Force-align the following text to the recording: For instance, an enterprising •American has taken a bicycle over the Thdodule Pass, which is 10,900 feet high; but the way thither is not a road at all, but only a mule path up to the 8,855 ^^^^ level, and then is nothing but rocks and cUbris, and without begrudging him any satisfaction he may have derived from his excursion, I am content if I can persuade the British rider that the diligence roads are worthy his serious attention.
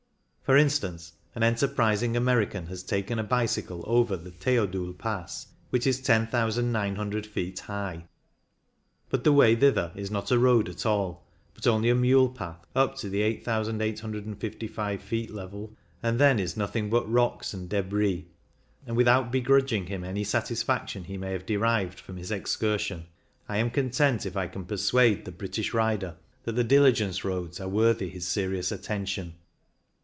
For 0.43 0.57
instance, 0.57 1.13
an 1.33 1.43
enterprising 1.43 2.11
•American 2.15 2.67
has 2.67 2.83
taken 2.83 3.17
a 3.17 3.23
bicycle 3.23 3.85
over 3.87 4.17
the 4.17 4.31
Thdodule 4.31 4.97
Pass, 4.97 5.47
which 5.69 5.87
is 5.87 6.01
10,900 6.01 7.25
feet 7.25 7.57
high; 7.59 8.03
but 9.09 9.23
the 9.23 9.31
way 9.31 9.55
thither 9.55 9.93
is 9.95 10.11
not 10.11 10.29
a 10.29 10.37
road 10.37 10.67
at 10.67 10.85
all, 10.85 11.25
but 11.53 11.65
only 11.65 11.89
a 11.89 11.95
mule 11.95 12.27
path 12.27 12.65
up 12.75 12.97
to 12.97 13.07
the 13.07 13.21
8,855 13.21 15.01
^^^^ 15.01 15.31
level, 15.33 15.73
and 16.03 16.19
then 16.19 16.37
is 16.37 16.57
nothing 16.57 16.89
but 16.89 17.09
rocks 17.09 17.53
and 17.53 17.69
cUbris, 17.69 18.25
and 18.85 18.97
without 18.97 19.31
begrudging 19.31 19.85
him 19.85 20.03
any 20.03 20.25
satisfaction 20.25 21.05
he 21.05 21.15
may 21.17 21.31
have 21.31 21.45
derived 21.45 21.97
from 21.97 22.17
his 22.17 22.29
excursion, 22.29 23.05
I 23.47 23.55
am 23.59 23.69
content 23.69 24.25
if 24.25 24.35
I 24.35 24.47
can 24.47 24.65
persuade 24.65 25.23
the 25.23 25.31
British 25.31 25.73
rider 25.73 26.17
that 26.43 26.57
the 26.57 26.63
diligence 26.65 27.23
roads 27.23 27.61
are 27.61 27.69
worthy 27.69 28.09
his 28.09 28.27
serious 28.27 28.73
attention. 28.73 29.35